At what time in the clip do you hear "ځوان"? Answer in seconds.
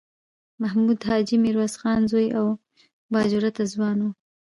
3.73-3.97